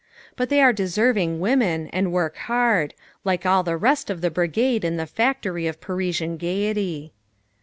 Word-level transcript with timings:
But 0.35 0.49
they 0.49 0.61
are 0.63 0.73
deserving 0.73 1.39
women, 1.39 1.85
and 1.93 2.11
work 2.11 2.35
hard 2.35 2.95
like 3.23 3.45
all 3.45 3.61
the 3.61 3.77
rest 3.77 4.09
of 4.09 4.21
the 4.21 4.31
brigade 4.31 4.83
in 4.83 4.97
the 4.97 5.05
factory 5.05 5.67
of 5.67 5.79
Parisian 5.79 6.37
gaiety. 6.37 7.13